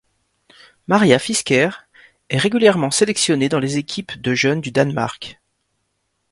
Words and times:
Maria 0.87 1.19
Fisker 1.19 1.69
est 2.29 2.39
régulièrement 2.39 2.89
sélectionnée 2.89 3.49
dans 3.49 3.59
les 3.59 3.77
équipes 3.77 4.19
de 4.19 4.33
jeunes 4.33 4.59
du 4.59 4.71
Danemark. 4.71 5.39